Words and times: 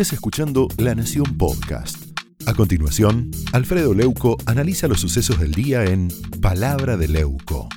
estés 0.00 0.12
escuchando 0.12 0.68
La 0.76 0.94
Nación 0.94 1.36
Podcast. 1.36 2.16
A 2.46 2.54
continuación, 2.54 3.32
Alfredo 3.52 3.94
Leuco 3.94 4.36
analiza 4.46 4.86
los 4.86 5.00
sucesos 5.00 5.40
del 5.40 5.50
día 5.50 5.82
en 5.82 6.06
Palabra 6.40 6.96
de 6.96 7.08
Leuco. 7.08 7.68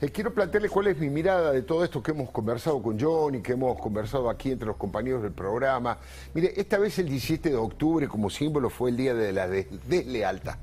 Eh, 0.00 0.08
quiero 0.12 0.34
plantearles 0.34 0.72
cuál 0.72 0.88
es 0.88 0.98
mi 0.98 1.10
mirada 1.10 1.52
de 1.52 1.62
todo 1.62 1.84
esto 1.84 2.02
que 2.02 2.10
hemos 2.10 2.30
conversado 2.30 2.82
con 2.82 2.98
John 2.98 3.36
y 3.36 3.40
que 3.40 3.52
hemos 3.52 3.80
conversado 3.80 4.28
aquí 4.28 4.50
entre 4.50 4.66
los 4.66 4.78
compañeros 4.78 5.22
del 5.22 5.30
programa. 5.30 5.98
Mire, 6.34 6.54
esta 6.56 6.76
vez 6.78 6.98
el 6.98 7.08
17 7.08 7.50
de 7.50 7.56
octubre 7.56 8.08
como 8.08 8.30
símbolo 8.30 8.68
fue 8.68 8.90
el 8.90 8.96
día 8.96 9.14
de 9.14 9.32
la 9.32 9.46
deslealtad. 9.46 10.56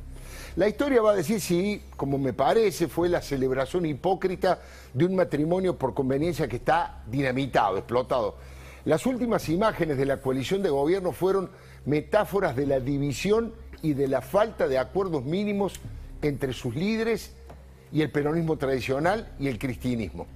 La 0.58 0.68
historia 0.68 1.02
va 1.02 1.12
a 1.12 1.16
decir 1.16 1.40
si, 1.40 1.82
como 1.96 2.18
me 2.18 2.34
parece, 2.34 2.90
fue 2.90 3.08
la 3.08 3.22
celebración 3.22 3.86
hipócrita 3.86 4.60
de 4.94 5.06
un 5.06 5.16
matrimonio 5.16 5.78
por 5.78 5.94
conveniencia 5.94 6.50
que 6.50 6.58
está 6.58 7.04
dinamitado, 7.08 7.78
explotado. 7.78 8.36
Las 8.84 9.06
últimas 9.06 9.48
imágenes 9.48 9.98
de 9.98 10.06
la 10.06 10.18
coalición 10.18 10.62
de 10.62 10.70
gobierno 10.70 11.14
fueron 11.14 11.50
metáforas 11.86 12.54
de 12.58 12.66
la 12.66 12.82
división 12.82 13.54
y 13.82 13.94
de 13.94 14.10
la 14.10 14.22
falta 14.22 14.68
de 14.68 14.78
acuerdos 14.78 15.24
mínimos 15.24 15.80
entre 16.22 16.52
sus 16.52 16.76
líderes 16.76 17.32
y 17.94 18.02
el 18.02 18.12
peronismo 18.12 18.58
tradicional 18.58 19.32
y 19.40 19.48
el 19.48 19.58
cristianismo. 19.58 20.28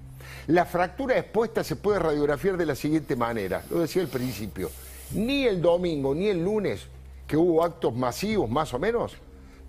La 0.48 0.66
fractura 0.66 1.18
expuesta 1.18 1.62
se 1.64 1.76
puede 1.76 2.00
radiografiar 2.00 2.56
de 2.56 2.66
la 2.66 2.76
siguiente 2.76 3.18
manera, 3.18 3.64
lo 3.70 3.80
decía 3.80 4.02
al 4.02 4.08
principio, 4.08 4.72
ni 5.14 5.44
el 5.46 5.62
domingo 5.62 6.16
ni 6.16 6.28
el 6.28 6.42
lunes, 6.42 6.88
que 7.28 7.36
hubo 7.36 7.64
actos 7.64 7.94
masivos 7.96 8.50
más 8.50 8.74
o 8.74 8.80
menos, 8.80 9.18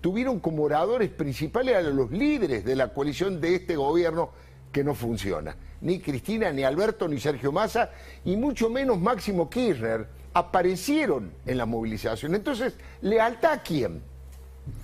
tuvieron 0.01 0.39
como 0.39 0.63
oradores 0.63 1.09
principales 1.09 1.75
a 1.75 1.81
los 1.81 2.11
líderes 2.11 2.63
de 2.63 2.75
la 2.75 2.93
coalición 2.93 3.41
de 3.41 3.55
este 3.55 3.75
gobierno 3.75 4.29
que 4.71 4.83
no 4.83 4.93
funciona. 4.93 5.55
Ni 5.81 5.99
Cristina, 5.99 6.51
ni 6.51 6.63
Alberto, 6.63 7.07
ni 7.07 7.19
Sergio 7.19 7.51
Massa, 7.51 7.91
y 8.25 8.35
mucho 8.35 8.69
menos 8.69 8.99
Máximo 8.99 9.49
Kirchner 9.49 10.07
aparecieron 10.33 11.31
en 11.45 11.57
la 11.57 11.65
movilización. 11.65 12.35
Entonces, 12.35 12.75
¿lealtad 13.01 13.53
a 13.53 13.63
quién? 13.63 14.01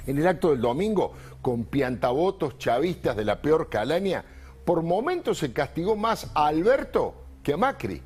En 0.07 0.17
el 0.17 0.27
acto 0.27 0.51
del 0.51 0.61
domingo, 0.61 1.13
con 1.41 1.65
piantavotos 1.65 2.57
chavistas 2.57 3.15
de 3.15 3.25
la 3.25 3.41
peor 3.41 3.69
calaña, 3.69 4.23
por 4.65 4.81
momentos 4.81 5.39
se 5.39 5.51
castigó 5.51 5.95
más 5.95 6.31
a 6.33 6.47
Alberto 6.47 7.15
que 7.43 7.53
a 7.53 7.57
Macri. 7.57 8.01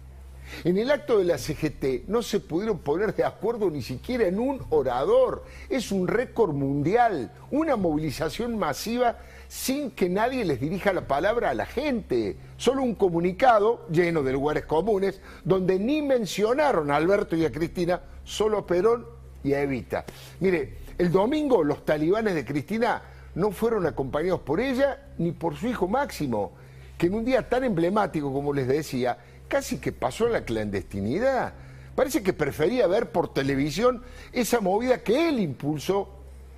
En 0.63 0.77
el 0.77 0.91
acto 0.91 1.19
de 1.19 1.25
la 1.25 1.37
CGT 1.37 2.07
no 2.07 2.21
se 2.21 2.39
pudieron 2.39 2.79
poner 2.79 3.15
de 3.15 3.23
acuerdo 3.23 3.69
ni 3.69 3.81
siquiera 3.81 4.27
en 4.27 4.39
un 4.39 4.61
orador. 4.69 5.43
Es 5.69 5.91
un 5.91 6.07
récord 6.07 6.53
mundial, 6.53 7.31
una 7.51 7.75
movilización 7.75 8.57
masiva 8.57 9.17
sin 9.47 9.91
que 9.91 10.09
nadie 10.09 10.43
les 10.45 10.59
dirija 10.59 10.93
la 10.93 11.07
palabra 11.07 11.51
a 11.51 11.53
la 11.53 11.65
gente. 11.65 12.37
Solo 12.57 12.83
un 12.83 12.95
comunicado 12.95 13.85
lleno 13.89 14.23
de 14.23 14.33
lugares 14.33 14.65
comunes 14.65 15.21
donde 15.43 15.79
ni 15.79 16.01
mencionaron 16.01 16.91
a 16.91 16.95
Alberto 16.95 17.35
y 17.35 17.45
a 17.45 17.51
Cristina, 17.51 18.01
solo 18.23 18.59
a 18.59 18.65
Perón 18.65 19.05
y 19.43 19.53
a 19.53 19.61
Evita. 19.61 20.05
Mire, 20.39 20.77
el 20.97 21.11
domingo 21.11 21.63
los 21.63 21.85
talibanes 21.85 22.35
de 22.35 22.45
Cristina 22.45 23.01
no 23.35 23.51
fueron 23.51 23.85
acompañados 23.85 24.41
por 24.41 24.59
ella 24.59 25.05
ni 25.17 25.31
por 25.31 25.55
su 25.55 25.67
hijo 25.67 25.87
Máximo, 25.87 26.53
que 26.97 27.05
en 27.05 27.13
un 27.13 27.23
día 27.23 27.47
tan 27.47 27.63
emblemático 27.63 28.33
como 28.33 28.51
les 28.51 28.67
decía, 28.67 29.17
casi 29.47 29.79
que 29.79 29.91
pasó 29.91 30.27
a 30.27 30.29
la 30.29 30.45
clandestinidad. 30.45 31.53
Parece 31.95 32.21
que 32.21 32.33
prefería 32.33 32.85
ver 32.87 33.11
por 33.11 33.33
televisión 33.33 34.03
esa 34.31 34.59
movida 34.59 35.01
que 35.03 35.29
él 35.29 35.39
impulsó 35.39 36.09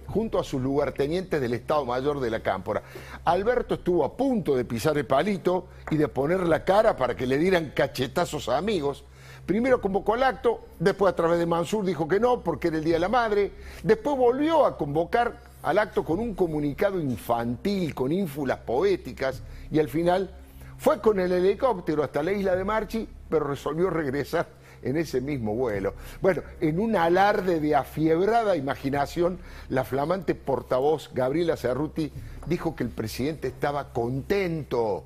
junto 0.10 0.40
a 0.40 0.44
sus 0.44 0.62
lugartenientes 0.62 1.40
del 1.40 1.54
Estado 1.54 1.86
Mayor 1.86 2.20
de 2.20 2.30
la 2.30 2.42
Cámpora. 2.42 2.84
Alberto 3.26 3.76
estuvo 3.76 4.04
a 4.04 4.18
punto 4.18 4.56
de 4.56 4.66
pisar 4.66 4.98
el 4.98 5.06
palito 5.06 5.68
y 5.92 5.98
de 5.98 6.08
poner 6.08 6.42
la 6.42 6.66
cara 6.66 6.98
para 6.98 7.16
que 7.16 7.28
le 7.28 7.38
dieran 7.38 7.72
cachetazos 7.76 8.50
a 8.50 8.58
amigos. 8.58 9.06
Primero 9.46 9.82
convocó 9.82 10.16
al 10.16 10.24
acto, 10.24 10.62
después 10.78 11.12
a 11.12 11.16
través 11.16 11.40
de 11.40 11.46
Mansur 11.46 11.86
dijo 11.86 12.08
que 12.08 12.20
no 12.20 12.44
porque 12.44 12.68
era 12.68 12.78
el 12.78 12.84
Día 12.84 12.96
de 12.96 13.00
la 13.00 13.10
Madre, 13.10 13.52
después 13.84 14.18
volvió 14.18 14.66
a 14.66 14.78
convocar 14.78 15.42
al 15.64 15.78
acto 15.80 16.04
con 16.04 16.20
un 16.20 16.36
comunicado 16.36 17.00
infantil, 17.00 17.96
con 17.96 18.12
ínfulas 18.12 18.60
poéticas 18.60 19.42
y 19.72 19.80
al 19.80 19.90
final 19.90 20.36
fue 20.80 21.02
con 21.02 21.20
el 21.20 21.32
helicóptero 21.32 22.04
hasta 22.04 22.24
la 22.24 22.32
isla 22.32 22.56
de 22.56 22.64
Marchi, 22.64 23.08
pero 23.30 23.46
resolvió 23.46 23.90
regresar 23.90 24.48
en 24.82 24.96
ese 24.98 25.20
mismo 25.20 25.54
vuelo. 25.54 25.94
Bueno, 26.22 26.42
en 26.62 26.80
un 26.80 26.96
alarde 26.96 27.60
de 27.60 27.76
afiebrada 27.76 28.56
imaginación, 28.56 29.40
la 29.68 29.84
flamante 29.84 30.36
portavoz 30.36 31.12
Gabriela 31.14 31.58
Cerruti 31.58 32.12
dijo 32.48 32.76
que 32.76 32.84
el 32.84 32.90
presidente 32.90 33.50
estaba 33.50 33.92
contento. 33.92 35.04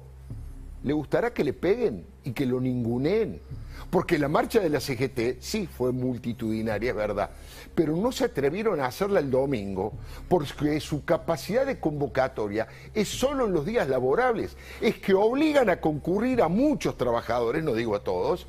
¿Le 0.83 0.91
gustará 0.91 1.33
que 1.33 1.45
le 1.45 1.53
peguen 1.53 2.05
y 2.25 2.33
que 2.33 2.45
lo 2.45 2.59
ninguneen? 2.59 3.41
Porque 3.89 4.19
la 4.19 4.27
marcha 4.27 4.59
de 4.59 4.69
la 4.69 4.81
CGT 4.81 5.39
sí 5.39 5.67
fue 5.67 5.93
multitudinaria, 5.93 6.89
es 6.89 6.95
verdad, 6.95 7.29
pero 7.73 7.95
no 7.95 8.11
se 8.11 8.25
atrevieron 8.25 8.81
a 8.81 8.87
hacerla 8.87 9.19
el 9.19 9.31
domingo 9.31 9.93
porque 10.27 10.79
su 10.79 11.05
capacidad 11.05 11.65
de 11.65 11.79
convocatoria 11.79 12.67
es 12.93 13.07
solo 13.07 13.45
en 13.45 13.53
los 13.53 13.65
días 13.65 13.87
laborables. 13.87 14.57
Es 14.81 14.97
que 14.97 15.13
obligan 15.13 15.69
a 15.69 15.79
concurrir 15.79 16.41
a 16.41 16.49
muchos 16.49 16.97
trabajadores, 16.97 17.63
no 17.63 17.73
digo 17.73 17.95
a 17.95 18.03
todos, 18.03 18.45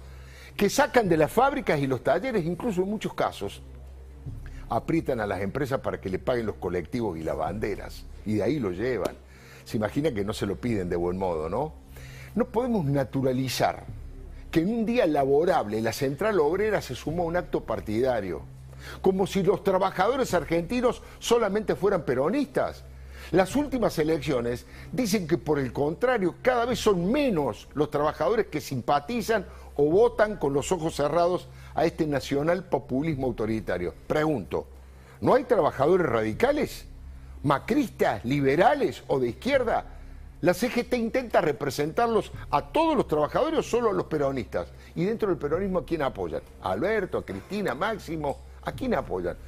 que 0.57 0.69
sacan 0.71 1.09
de 1.09 1.17
las 1.17 1.31
fábricas 1.31 1.79
y 1.81 1.87
los 1.87 2.03
talleres, 2.03 2.45
incluso 2.45 2.83
en 2.83 2.91
muchos 2.91 3.15
casos, 3.15 3.63
aprietan 4.69 5.21
a 5.21 5.27
las 5.27 5.41
empresas 5.41 5.81
para 5.81 6.01
que 6.01 6.09
le 6.09 6.19
paguen 6.19 6.47
los 6.47 6.57
colectivos 6.57 7.17
y 7.17 7.23
las 7.23 7.37
banderas, 7.37 8.07
y 8.27 8.35
de 8.35 8.43
ahí 8.43 8.59
lo 8.59 8.73
llevan. 8.73 9.17
Se 9.65 9.77
imagina 9.77 10.13
que 10.13 10.25
no 10.25 10.33
se 10.33 10.47
lo 10.47 10.57
piden 10.57 10.89
de 10.89 10.97
buen 10.97 11.17
modo, 11.17 11.49
¿no? 11.49 11.84
No 12.35 12.47
podemos 12.47 12.85
naturalizar 12.85 13.85
que 14.51 14.61
en 14.61 14.69
un 14.69 14.87
día 14.87 15.07
laborable 15.07 15.81
la 15.81 15.93
central 15.93 16.41
obrera 16.41 16.83
se 16.83 16.97
sumó 16.97 17.23
a 17.23 17.27
un 17.27 17.37
acto 17.37 17.61
partidario, 17.61 18.43
como 19.03 19.27
si 19.27 19.45
los 19.45 19.63
trabajadores 19.63 20.35
argentinos 20.35 21.01
solamente 21.21 21.77
fueran 21.77 22.03
peronistas. 22.03 22.83
Las 23.31 23.55
últimas 23.55 23.99
elecciones 24.01 24.67
dicen 24.93 25.29
que 25.29 25.39
por 25.39 25.61
el 25.61 25.73
contrario 25.73 26.35
cada 26.43 26.65
vez 26.65 26.81
son 26.81 27.11
menos 27.11 27.69
los 27.75 27.91
trabajadores 27.91 28.47
que 28.47 28.61
simpatizan 28.61 29.47
o 29.77 29.85
votan 29.85 30.37
con 30.37 30.53
los 30.53 30.73
ojos 30.73 30.97
cerrados 30.97 31.49
a 31.75 31.85
este 31.85 32.05
nacional 32.07 32.65
populismo 32.65 33.29
autoritario. 33.29 33.95
Pregunto, 34.09 34.67
¿no 35.21 35.35
hay 35.35 35.45
trabajadores 35.45 36.07
radicales? 36.07 36.87
¿Macristas, 37.45 38.25
liberales 38.25 39.05
o 39.07 39.21
de 39.21 39.29
izquierda? 39.29 39.94
La 40.45 40.53
CGT 40.53 40.93
intenta 40.99 41.41
representarlos 41.41 42.31
a 42.51 42.71
todos 42.71 42.95
los 42.95 43.09
trabajadores 43.09 43.61
o 43.61 43.63
solo 43.63 43.89
a 43.89 43.93
los 43.95 44.05
peronistas. 44.05 44.69
Y 44.95 45.07
dentro 45.07 45.31
del 45.31 45.39
peronismo, 45.39 45.79
¿a 45.79 45.87
quién 45.87 46.03
apoyan? 46.03 46.43
¿A 46.61 46.73
Alberto, 46.73 47.17
a 47.17 47.25
Cristina, 47.25 47.73
a 47.73 47.75
Máximo? 47.75 48.41
¿A 48.61 48.73
quién 48.73 48.93
apoyan? 48.93 49.39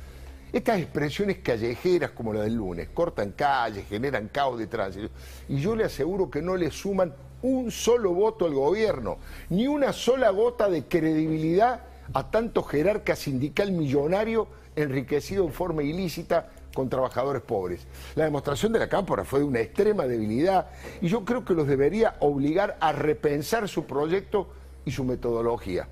Estas 0.51 0.81
expresiones 0.81 1.41
callejeras 1.41 2.13
como 2.13 2.33
la 2.33 2.41
del 2.41 2.55
lunes 2.55 2.89
cortan 2.95 3.33
calles, 3.33 3.87
generan 3.87 4.29
caos 4.29 4.59
de 4.59 4.69
tránsito. 4.69 5.11
Y 5.51 5.61
yo 5.61 5.77
le 5.77 5.85
aseguro 5.85 6.31
que 6.31 6.41
no 6.41 6.57
le 6.57 6.71
suman 6.71 7.13
un 7.43 7.71
solo 7.71 8.15
voto 8.15 8.47
al 8.47 8.55
gobierno, 8.55 9.19
ni 9.51 9.67
una 9.67 9.93
sola 9.93 10.31
gota 10.31 10.71
de 10.71 10.87
credibilidad 10.87 11.83
a 12.15 12.31
tanto 12.31 12.63
jerarca 12.63 13.17
sindical 13.17 13.71
millonario 13.71 14.49
enriquecido 14.75 15.45
en 15.45 15.53
forma 15.53 15.83
ilícita 15.83 16.49
con 16.77 16.91
trabajadores 16.91 17.41
pobres. 17.41 17.87
La 18.15 18.25
demostración 18.25 18.71
de 18.71 18.79
la 18.79 18.89
Cámpora 18.89 19.25
fue 19.25 19.41
de 19.41 19.47
una 19.47 19.61
extrema 19.61 20.07
debilidad 20.07 20.69
y 21.01 21.09
yo 21.09 21.25
creo 21.25 21.43
que 21.43 21.55
los 21.55 21.67
debería 21.67 22.17
obligar 22.21 22.77
a 22.81 22.93
repensar 22.93 23.67
su 23.67 23.87
proyecto 23.87 24.49
y 24.85 24.91
su 24.91 25.03
metodología. 25.03 25.89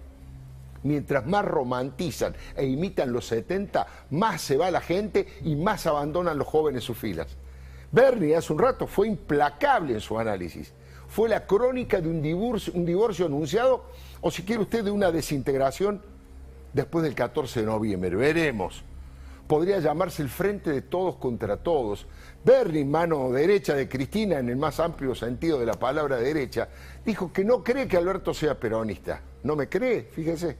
Mientras 0.82 1.26
más 1.26 1.42
romantizan 1.42 2.36
e 2.54 2.66
imitan 2.66 3.14
los 3.14 3.26
70, 3.26 3.86
más 4.10 4.42
se 4.42 4.58
va 4.58 4.70
la 4.70 4.82
gente 4.82 5.26
y 5.42 5.56
más 5.56 5.86
abandonan 5.86 6.36
los 6.36 6.46
jóvenes 6.46 6.84
sus 6.84 6.98
filas. 6.98 7.28
Bernie 7.90 8.36
hace 8.36 8.52
un 8.52 8.58
rato 8.58 8.86
fue 8.86 9.08
implacable 9.08 9.94
en 9.94 10.00
su 10.00 10.18
análisis. 10.18 10.74
Fue 11.08 11.30
la 11.30 11.46
crónica 11.46 12.02
de 12.02 12.10
un 12.10 12.20
divorcio, 12.20 12.74
un 12.74 12.84
divorcio 12.84 13.24
anunciado 13.24 13.86
o 14.20 14.30
si 14.30 14.42
quiere 14.42 14.60
usted 14.60 14.84
de 14.84 14.90
una 14.90 15.10
desintegración 15.10 16.02
después 16.74 17.02
del 17.04 17.14
14 17.14 17.60
de 17.60 17.66
noviembre. 17.66 18.14
Veremos 18.14 18.84
podría 19.46 19.78
llamarse 19.78 20.22
el 20.22 20.28
frente 20.28 20.70
de 20.70 20.82
todos 20.82 21.16
contra 21.16 21.56
todos. 21.58 22.06
Bernie, 22.44 22.84
mano 22.84 23.30
derecha 23.30 23.74
de 23.74 23.88
Cristina, 23.88 24.38
en 24.38 24.48
el 24.48 24.56
más 24.56 24.80
amplio 24.80 25.14
sentido 25.14 25.58
de 25.58 25.66
la 25.66 25.74
palabra 25.74 26.16
derecha, 26.16 26.68
dijo 27.04 27.32
que 27.32 27.44
no 27.44 27.62
cree 27.62 27.88
que 27.88 27.96
Alberto 27.96 28.34
sea 28.34 28.58
peronista. 28.58 29.20
¿No 29.42 29.56
me 29.56 29.68
cree? 29.68 30.08
Fíjese. 30.12 30.56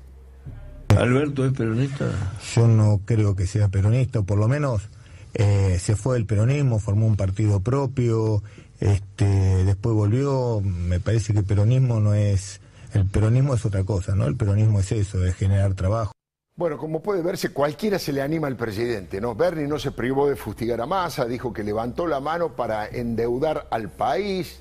¿Alberto 0.97 1.45
es 1.45 1.53
peronista? 1.53 2.11
Yo 2.55 2.69
no 2.69 3.01
creo 3.05 3.35
que 3.35 3.47
sea 3.47 3.69
peronista, 3.69 4.23
por 4.23 4.39
lo 4.39 4.49
menos 4.49 4.89
eh, 5.35 5.79
se 5.81 5.97
fue 5.97 6.15
del 6.15 6.27
peronismo, 6.27 6.79
formó 6.79 7.07
un 7.07 7.17
partido 7.17 7.61
propio, 7.61 8.43
este, 8.81 9.65
después 9.65 9.95
volvió, 9.95 10.61
me 10.61 11.01
parece 11.01 11.33
que 11.33 11.41
el 11.41 11.45
peronismo 11.45 12.01
no 12.01 12.15
es, 12.15 12.61
el 12.93 13.07
peronismo 13.07 13.55
es 13.55 13.65
otra 13.65 13.83
cosa, 13.83 14.15
¿no? 14.15 14.27
El 14.27 14.37
peronismo 14.37 14.81
es 14.81 14.93
eso, 14.93 15.25
es 15.25 15.35
generar 15.35 15.75
trabajo. 15.75 16.13
Bueno, 16.57 16.79
como 16.79 17.03
puede 17.03 17.21
verse, 17.21 17.49
cualquiera 17.49 17.99
se 17.99 18.13
le 18.13 18.23
anima 18.23 18.47
al 18.47 18.57
presidente, 18.57 19.21
¿no? 19.21 19.35
Bernie 19.35 19.67
no 19.67 19.77
se 19.77 19.91
privó 19.91 20.29
de 20.29 20.37
fustigar 20.37 20.81
a 20.81 20.87
Massa, 20.87 21.25
dijo 21.25 21.53
que 21.53 21.65
levantó 21.65 22.07
la 22.07 22.21
mano 22.21 22.55
para 22.55 22.87
endeudar 22.87 23.67
al 23.73 23.91
país. 23.91 24.61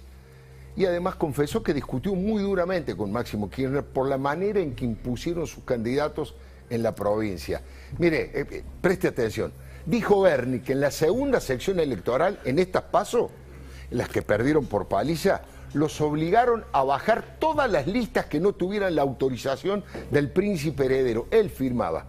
y 0.76 0.86
además 0.86 1.14
confesó 1.14 1.62
que 1.62 1.72
discutió 1.72 2.16
muy 2.16 2.42
duramente 2.42 2.98
con 2.98 3.12
Máximo 3.12 3.48
Kirchner 3.48 3.84
por 3.84 4.08
la 4.10 4.18
manera 4.18 4.60
en 4.60 4.74
que 4.74 4.86
impusieron 4.86 5.46
sus 5.46 5.64
candidatos 5.66 6.34
en 6.72 6.82
la 6.82 6.96
provincia. 6.96 7.62
Mire, 8.00 8.32
eh, 8.34 8.48
eh, 8.50 8.64
preste 8.82 9.08
atención. 9.08 9.54
Dijo 9.86 10.22
Berni 10.22 10.62
que 10.62 10.72
en 10.72 10.82
la 10.82 10.90
segunda 10.90 11.40
sección 11.40 11.80
electoral, 11.80 12.40
en 12.44 12.58
estas 12.58 12.86
pasos, 12.86 13.30
en 13.92 14.00
las 14.00 14.10
que 14.10 14.24
perdieron 14.24 14.66
por 14.66 14.88
paliza, 14.88 15.44
los 15.74 16.00
obligaron 16.02 16.66
a 16.72 16.84
bajar 16.84 17.38
todas 17.40 17.70
las 17.70 17.88
listas 17.88 18.26
que 18.26 18.40
no 18.40 18.54
tuvieran 18.54 18.96
la 18.96 19.02
autorización 19.02 19.84
del 20.12 20.30
príncipe 20.32 20.86
heredero. 20.86 21.28
Él 21.32 21.50
firmaba. 21.50 22.06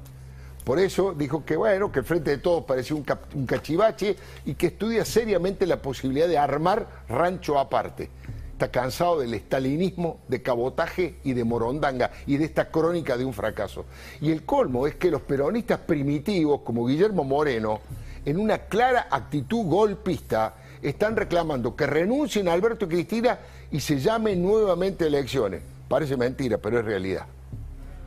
Por 0.65 0.79
eso 0.79 1.13
dijo 1.13 1.45
que 1.45 1.57
bueno, 1.57 1.93
que 1.93 1.99
el 1.99 2.05
Frente 2.05 2.31
de 2.31 2.39
Todos 2.39 2.65
parecía 2.65 2.97
un, 2.97 3.05
un 3.35 3.47
cachivache 3.47 4.17
y 4.47 4.55
que 4.55 4.69
estudia 4.69 5.05
seriamente 5.05 5.67
la 5.67 5.83
posibilidad 5.83 6.27
de 6.27 6.39
armar 6.39 7.05
rancho 7.09 7.59
aparte 7.59 8.11
está 8.55 8.71
cansado 8.71 9.19
del 9.19 9.35
estalinismo, 9.35 10.21
de 10.29 10.41
cabotaje 10.41 11.17
y 11.25 11.33
de 11.33 11.43
morondanga 11.43 12.13
y 12.25 12.37
de 12.37 12.45
esta 12.45 12.71
crónica 12.71 13.17
de 13.17 13.25
un 13.25 13.33
fracaso. 13.33 13.85
Y 14.21 14.31
el 14.31 14.45
colmo 14.45 14.87
es 14.87 14.95
que 14.95 15.11
los 15.11 15.23
peronistas 15.23 15.81
primitivos, 15.81 16.61
como 16.61 16.87
Guillermo 16.87 17.25
Moreno, 17.25 17.81
en 18.25 18.39
una 18.39 18.59
clara 18.59 19.09
actitud 19.11 19.67
golpista, 19.67 20.55
están 20.85 21.17
reclamando 21.17 21.75
que 21.75 21.87
renuncien 21.87 22.47
a 22.49 22.53
Alberto 22.53 22.85
y 22.85 22.89
Cristina 22.89 23.39
y 23.71 23.81
se 23.81 23.99
llamen 23.99 24.43
nuevamente 24.43 25.07
elecciones. 25.07 25.63
Parece 25.89 26.17
mentira, 26.17 26.59
pero 26.59 26.79
es 26.79 26.85
realidad. 26.85 27.27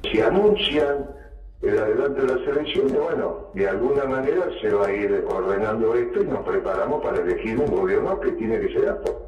Si 0.03 0.21
anuncian 0.21 1.09
el 1.61 1.77
adelante 1.77 2.21
de 2.21 2.27
las 2.27 2.47
elecciones, 2.47 2.93
bueno, 2.93 3.47
de 3.55 3.67
alguna 3.67 4.05
manera 4.05 4.47
se 4.61 4.69
va 4.69 4.87
a 4.87 4.93
ir 4.93 5.25
ordenando 5.27 5.95
esto 5.95 6.21
y 6.21 6.27
nos 6.27 6.45
preparamos 6.45 7.03
para 7.03 7.19
elegir 7.19 7.59
un 7.59 7.65
gobierno 7.65 8.19
que 8.19 8.31
tiene 8.33 8.59
que 8.59 8.73
ser 8.73 8.89
apto. 8.89 9.23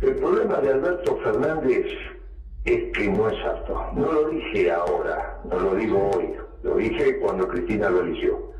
El 0.00 0.14
problema 0.16 0.60
de 0.60 0.70
Alberto 0.70 1.18
Fernández 1.24 1.86
es 2.64 2.96
que 2.96 3.08
no 3.08 3.28
es 3.28 3.44
apto. 3.44 3.86
No 3.94 4.12
lo 4.12 4.28
dije 4.28 4.70
ahora, 4.70 5.40
no 5.50 5.58
lo 5.58 5.74
digo 5.74 6.10
hoy, 6.14 6.34
lo 6.62 6.76
dije 6.76 7.18
cuando 7.18 7.48
Cristina 7.48 7.90
lo 7.90 8.02
eligió. 8.02 8.52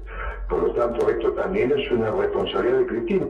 Por 0.48 0.62
lo 0.62 0.72
tanto, 0.72 1.08
esto 1.10 1.32
también 1.32 1.72
es 1.72 1.90
una 1.90 2.10
responsabilidad 2.10 2.78
de 2.78 2.86
Cristina. 2.86 3.26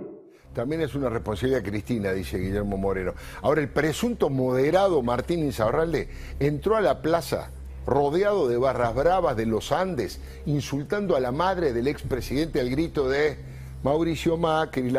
También 0.55 0.81
es 0.83 0.95
una 0.95 1.09
responsabilidad 1.09 1.63
de 1.63 1.71
Cristina, 1.71 2.13
dice 2.13 2.39
Guillermo 2.39 2.77
Moreno. 2.77 3.15
Ahora, 3.43 3.61
el 3.61 3.69
presunto 3.69 4.31
moderado 4.31 5.03
Martín 5.03 5.41
Insaurralde 5.41 6.09
entró 6.41 6.77
a 6.77 6.81
la 6.81 7.03
plaza 7.03 7.51
rodeado 7.87 8.49
de 8.49 8.57
barras 8.57 8.95
bravas 8.95 9.37
de 9.37 9.47
los 9.47 9.73
Andes, 9.73 10.21
insultando 10.47 11.17
a 11.17 11.21
la 11.21 11.33
madre 11.33 11.73
del 11.73 11.89
expresidente 11.89 12.61
al 12.61 12.71
grito 12.71 13.09
de 13.09 13.39
Mauricio 13.83 14.37
Macri, 14.37 14.93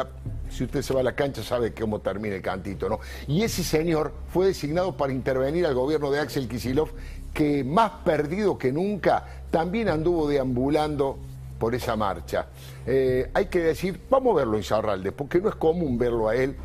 si 0.50 0.63
usted 0.63 0.81
se 0.81 0.94
va 0.94 1.01
a 1.01 1.04
la 1.04 1.13
cancha 1.13 1.44
sabe 1.44 1.74
cómo 1.74 2.00
termina 2.00 2.36
el 2.36 2.42
cantito, 2.42 2.89
¿no? 2.89 3.00
Y 3.27 3.44
ese 3.44 3.63
señor 3.63 4.12
fue 4.30 4.48
designado 4.48 4.98
para 4.98 5.13
intervenir 5.13 5.66
al 5.66 5.75
gobierno 5.75 6.10
de 6.10 6.19
Axel 6.19 6.48
Kisilov, 6.48 6.89
que 7.33 7.63
más 7.63 7.92
perdido 8.04 8.57
que 8.57 8.71
nunca 8.71 9.25
también 9.51 9.89
anduvo 9.89 10.27
deambulando 10.27 11.19
por 11.60 11.76
esa 11.76 11.96
marcha. 11.96 12.48
Eh, 12.88 13.30
hay 13.34 13.46
que 13.48 13.60
decir, 13.60 14.00
vamos 14.10 14.34
a 14.34 14.38
verlo 14.38 14.58
en 14.58 14.64
Sarralde, 14.64 15.12
porque 15.12 15.40
no 15.42 15.50
es 15.50 15.56
común 15.56 15.98
verlo 15.98 16.30
a 16.30 16.36
él 16.36 16.56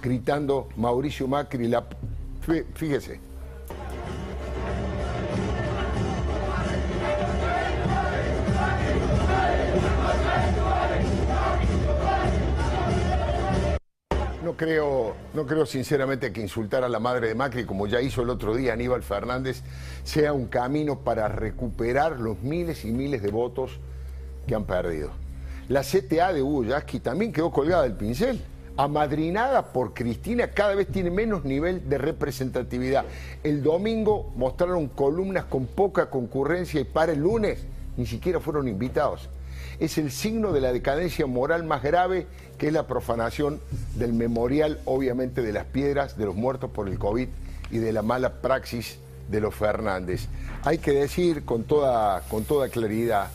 gritando 0.00 0.68
Mauricio 0.76 1.28
Macri, 1.28 1.68
la... 1.68 1.84
fíjese. 2.74 3.20
No 14.42 14.58
creo, 14.58 15.14
no 15.32 15.46
creo 15.46 15.64
sinceramente 15.64 16.30
que 16.30 16.42
insultar 16.42 16.84
a 16.84 16.88
la 16.88 17.00
madre 17.00 17.28
de 17.28 17.34
Macri, 17.34 17.64
como 17.64 17.86
ya 17.86 18.02
hizo 18.02 18.22
el 18.22 18.28
otro 18.28 18.54
día 18.54 18.74
Aníbal 18.74 19.02
Fernández, 19.02 19.62
sea 20.04 20.34
un 20.34 20.46
camino 20.46 21.00
para 21.00 21.28
recuperar 21.28 22.20
los 22.20 22.40
miles 22.42 22.84
y 22.84 22.92
miles 22.92 23.22
de 23.22 23.30
votos 23.30 23.80
que 24.46 24.54
han 24.54 24.64
perdido. 24.64 25.10
La 25.68 25.82
CTA 25.82 26.32
de 26.32 26.42
Hugo 26.42 26.64
también 27.02 27.32
quedó 27.32 27.50
colgada 27.50 27.82
del 27.82 27.94
pincel. 27.94 28.40
Amadrinada 28.76 29.72
por 29.72 29.94
Cristina, 29.94 30.48
cada 30.50 30.74
vez 30.74 30.88
tiene 30.88 31.08
menos 31.08 31.44
nivel 31.44 31.88
de 31.88 31.96
representatividad. 31.96 33.04
El 33.44 33.62
domingo 33.62 34.32
mostraron 34.36 34.88
columnas 34.88 35.44
con 35.44 35.66
poca 35.66 36.10
concurrencia 36.10 36.80
y 36.80 36.84
para 36.84 37.12
el 37.12 37.20
lunes 37.20 37.64
ni 37.96 38.04
siquiera 38.04 38.40
fueron 38.40 38.66
invitados 38.66 39.28
es 39.80 39.98
el 39.98 40.10
signo 40.10 40.52
de 40.52 40.60
la 40.60 40.72
decadencia 40.72 41.26
moral 41.26 41.64
más 41.64 41.82
grave 41.82 42.26
que 42.58 42.68
es 42.68 42.72
la 42.72 42.86
profanación 42.86 43.60
del 43.96 44.12
memorial, 44.12 44.80
obviamente, 44.84 45.42
de 45.42 45.52
las 45.52 45.64
piedras 45.66 46.16
de 46.16 46.26
los 46.26 46.36
muertos 46.36 46.70
por 46.70 46.88
el 46.88 46.98
COVID 46.98 47.28
y 47.70 47.78
de 47.78 47.92
la 47.92 48.02
mala 48.02 48.34
praxis 48.34 48.98
de 49.28 49.40
los 49.40 49.54
Fernández. 49.54 50.28
Hay 50.62 50.78
que 50.78 50.92
decir 50.92 51.44
con 51.44 51.64
toda, 51.64 52.22
con 52.28 52.44
toda 52.44 52.68
claridad, 52.68 53.28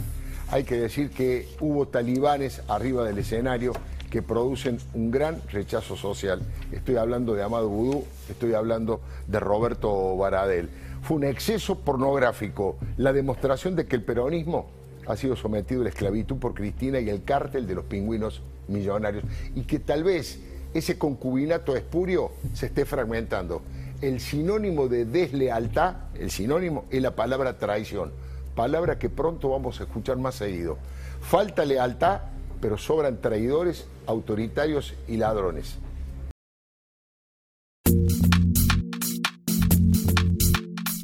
hay 0.52 0.64
que 0.64 0.78
decir 0.78 1.12
que 1.12 1.48
hubo 1.60 1.88
talibanes 1.88 2.62
arriba 2.68 3.04
del 3.06 3.20
escenario 3.20 3.74
que 4.10 4.24
producen 4.24 4.80
un 4.94 5.12
gran 5.12 5.42
rechazo 5.52 5.96
social. 5.96 6.42
Estoy 6.72 6.96
hablando 6.96 7.36
de 7.36 7.44
Amado 7.44 7.70
Vudú, 7.70 8.06
estoy 8.30 8.56
hablando 8.56 9.02
de 9.28 9.40
Roberto 9.40 10.18
Baradel. 10.18 10.70
Fue 11.04 11.18
un 11.18 11.24
exceso 11.24 11.76
pornográfico, 11.80 12.78
la 12.98 13.14
demostración 13.14 13.76
de 13.76 13.86
que 13.86 13.96
el 13.96 14.04
peronismo 14.04 14.68
ha 15.08 15.16
sido 15.16 15.36
sometido 15.36 15.82
a 15.82 15.84
la 15.86 15.90
esclavitud 15.92 16.38
por 16.38 16.56
Cristina 16.56 17.00
y 17.00 17.10
el 17.10 17.24
cártel 17.24 17.68
de 17.68 17.76
los 17.76 17.86
pingüinos 17.86 18.42
millonarios 18.68 19.24
y 19.56 19.62
que 19.62 19.80
tal 19.80 20.04
vez 20.04 20.40
ese 20.74 20.98
concubinato 20.98 21.76
espurio 21.76 22.32
se 22.54 22.68
esté 22.68 22.86
fragmentando. 22.86 23.62
El 24.02 24.20
sinónimo 24.20 24.88
de 24.88 25.06
deslealtad, 25.06 25.96
el 26.16 26.32
sinónimo 26.32 26.86
es 26.90 27.02
la 27.02 27.16
palabra 27.16 27.58
traición, 27.58 28.12
palabra 28.60 29.00
que 29.00 29.10
pronto 29.10 29.48
vamos 29.48 29.80
a 29.80 29.84
escuchar 29.84 30.18
más 30.18 30.36
seguido. 30.36 30.78
Falta 31.22 31.64
lealtad, 31.64 32.20
pero 32.60 32.78
sobran 32.78 33.22
traidores, 33.22 33.88
autoritarios 34.06 34.96
y 35.08 35.16
ladrones. 35.16 35.78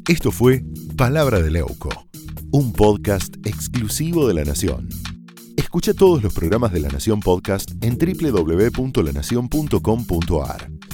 Esto 0.06 0.30
fue 0.30 0.64
Palabra 0.98 1.40
de 1.40 1.50
Leuco 1.50 1.88
un 2.56 2.72
podcast 2.72 3.36
exclusivo 3.44 4.26
de 4.28 4.34
La 4.34 4.44
Nación. 4.44 4.88
Escucha 5.56 5.92
todos 5.92 6.22
los 6.22 6.32
programas 6.32 6.72
de 6.72 6.80
La 6.80 6.88
Nación 6.88 7.20
Podcast 7.20 7.72
en 7.82 7.98
www.lanacion.com.ar. 7.98 10.75